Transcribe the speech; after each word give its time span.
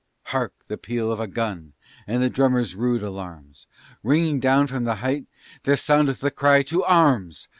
Hark, 0.23 0.53
the 0.67 0.79
peal 0.79 1.11
of 1.11 1.19
a 1.19 1.27
gun! 1.27 1.73
and 2.07 2.23
the 2.23 2.29
drummer's 2.31 2.73
rude 2.73 3.03
alarms! 3.03 3.67
Ringing 4.01 4.39
down 4.39 4.65
from 4.65 4.83
the 4.83 4.95
height 4.95 5.27
there 5.61 5.77
soundeth 5.77 6.21
the 6.21 6.31
cry, 6.31 6.63
_To 6.63 6.81
arms! 6.87 7.47